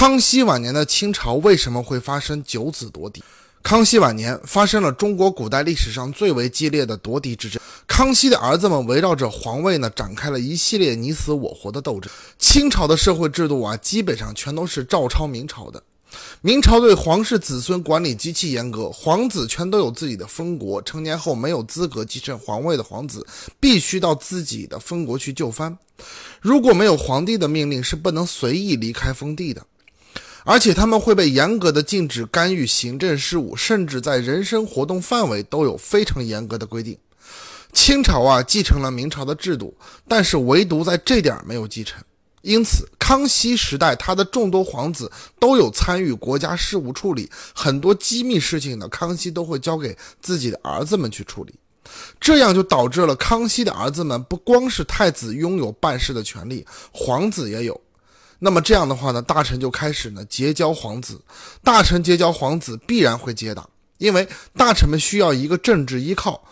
[0.00, 3.22] 康熙晚年的清朝为什么会发生九子夺嫡？
[3.62, 7.60] 康熙晚年发生了中国古代历史上最为激烈的夺嫡之争。
[7.86, 12.10] 康熙的儿子们围绕着皇位呢，展开了一系列你死我活的斗争。
[12.38, 15.82] 清朝的社会制度啊，基本上全都是照抄明朝的。
[16.40, 23.26] 明朝对皇室子孙管理极其严格，皇子全都有自己的封国，成年后没有资格继承皇位的皇子，
[23.60, 25.76] 必须到自己的封国去就藩。
[26.40, 29.60] 如果没有皇帝的命令，是不能随意离开封地的。
[30.50, 36.98] 而且他们会被严格的禁止干预行政事务，甚至在人身活动范围都有非常严格的规定。
[37.72, 39.72] 清朝啊，继承了明朝的制度，
[40.08, 42.02] 但是唯独在这点没有继承。
[42.42, 51.54] 因此，康熙时代他的众多皇子都有参与国家事务处理，很多机密事情呢，康熙都会交给自己的儿子们去处理。
[52.18, 57.80] 这样就导致了康熙的儿子们不光是太子拥有办事的权利，皇子也有。
[58.42, 61.20] 那么这样的话呢，大臣就开始呢结交皇子，
[61.62, 63.68] 大臣结交皇子必然会结党，
[63.98, 66.42] 因为大臣们需要一个政治依靠，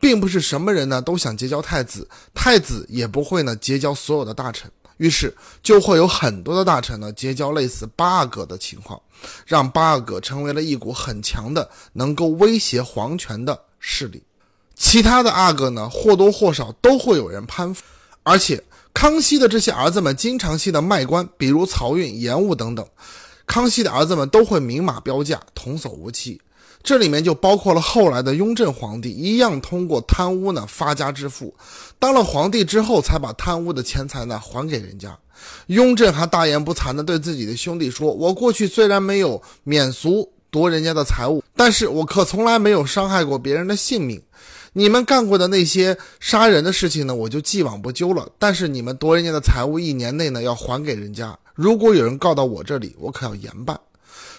[0.00, 9.00] 并不是什么人呢都想结交太子，太子也不会呢结交所有的大臣，于是就会有很多的大臣呢结交类似八阿哥的情况，
[9.46, 14.20] 让八阿哥成为了一股很强的能够威胁皇权的势力，
[14.74, 17.84] 其他的阿哥呢或多或少都会有人攀附，
[18.24, 18.60] 而且。
[18.96, 22.82] 康熙的这些儿子们经常性的卖官，比如漕运、盐务等等。
[23.46, 26.40] 康熙的儿子们都会明码标价，童叟无欺。
[26.82, 31.54] 这里面就包括了后来的雍正皇帝，一样通过贪污呢发家致富。
[31.98, 35.14] 当了皇帝之后，才把贪污的钱财呢还给人家。
[35.66, 44.22] 雍正还大言不惭的对自己的兄弟说：“我过去虽然没有免俗夺人家的财物，但是我可从来没有伤害过别人的性命。”
[44.78, 48.30] 你们干过的那些杀人的事情呢，我就既往不咎了。
[48.38, 51.34] 但是你们夺人家的财物，一年内呢要还给人家。
[51.54, 53.80] 如果有人告到我这里，我可要严办。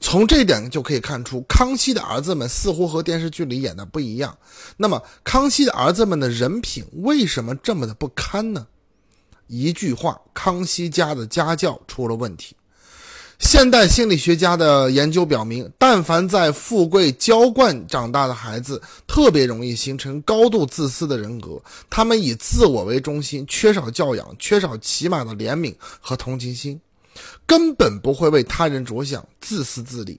[0.00, 4.34] 从这点就可以看出，康熙的儿子们似乎和电视剧里演的不一样。
[4.78, 8.66] 那么，康熙的儿子们的人品为什么这么的不堪呢？
[9.48, 12.56] 一句话，康熙家的家教出了问题。
[13.42, 21.60] 现代心理学家的研究表明，但凡在富贵娇惯长大的孩子，特别容易形成高度自私的人格。
[21.90, 26.80] 他们以自我为中心，缺少教养，缺少起码的怜悯和同情心，
[27.44, 30.18] 根本不会为他人着想，自私自利。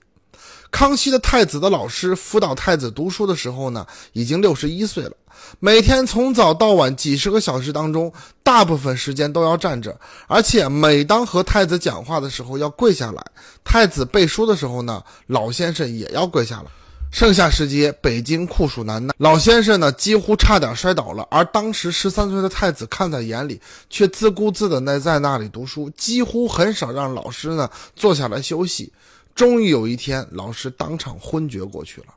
[0.74, 5.12] 康熙的太子的老师辅导太子读书的时候呢，已经六十一岁了。
[5.60, 8.12] 每天从早到晚几十个小时当中，
[8.42, 9.96] 大部分时间都要站着，
[10.26, 13.24] 而且每当和太子讲话的时候要跪下来。
[13.62, 16.64] 太子背书的时候呢，老先生也要跪下来。
[17.12, 21.24] 盛夏时节，北京酷暑难耐，老先生呢几乎差点摔倒了。
[21.30, 28.92] 而当时十三岁的太子看在眼里，却自顾自的在在那里读书，几乎很少让老师呢坐下来休息。
[29.34, 32.14] 终于有一天，老师当场昏厥过去了。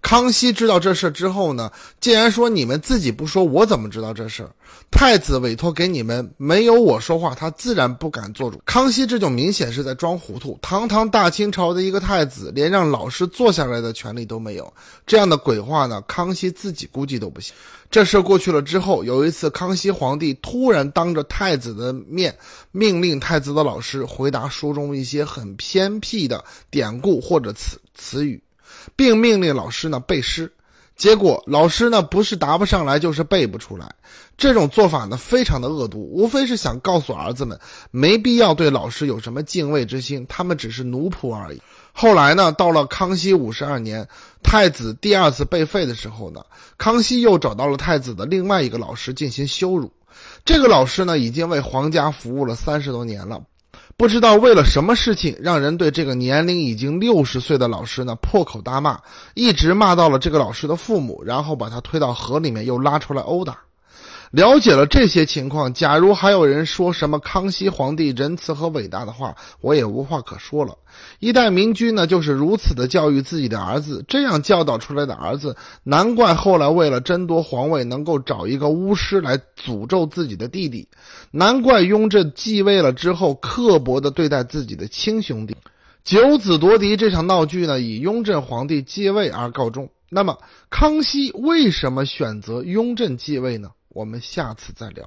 [0.00, 1.70] 康熙知道这事儿之后呢，
[2.00, 4.50] 竟然说：“你们自己不说，我怎么知道这事儿？
[4.90, 10.58] 太子委托给你们，没有我说话，他自然不敢做主。”康熙这就明显是在装糊涂。
[10.60, 14.72] 堂堂大清朝的一个太子，连让老师坐下来的权利都没有，
[15.06, 17.54] 这样的鬼话呢，康熙自己估计都不信。
[17.88, 22.36] 这事儿过去了之后，有一次，康熙皇帝突然当着太子的面，
[22.72, 28.42] 命令太子的老师回答书中一些很偏僻的典故或者词词语。
[28.96, 30.52] 并命令老师呢背诗，
[30.96, 33.94] 结果老师呢不是答不上来，就是背不出来。
[34.36, 37.58] 这种做法呢非常的恶毒，无非是想告诉儿子们，
[37.90, 41.62] 没必要对老师有什么敬畏之心，他们只是奴仆而已。
[41.92, 44.08] 后来呢，到了康熙五十二年，
[44.42, 46.44] 太子第二次被废的时候呢，
[46.78, 49.92] 康熙又找到了太子的另外一个老师进行羞辱。
[50.44, 53.42] 这个老师呢，已经为皇家服务了三十多年了。
[54.02, 59.00] 不知道为了什么事情，让人对这个年龄已经六十岁的老师呢破口大骂，
[59.34, 63.58] 一直骂到了这个老师的父母，然后把他推到河里面，又拉出来殴打。
[64.32, 70.74] 了解了这些情况，假如还有人说什么康熙皇帝仁慈和伟大的话，我也无话可说了。
[71.18, 80.88] 一代明君呢，就是如此的教育自己的儿子，这样教导出来的儿子，难怪后来为了争夺皇位，能够找一个巫师来诅咒自己的弟弟，
[81.30, 85.54] 难怪雍正继位了之后，刻薄的对待自己的亲兄弟。
[86.04, 89.90] 九子夺嫡这场闹剧呢，以雍正皇帝继位而告终。
[90.08, 90.38] 那么，
[90.70, 93.70] 康熙为什么选择雍正继位呢？
[93.94, 95.00] 我们下次再聊。